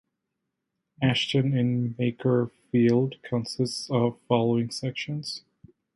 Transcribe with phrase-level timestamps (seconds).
[1.03, 5.43] Ashton-in-Makerfield consists of the following sections.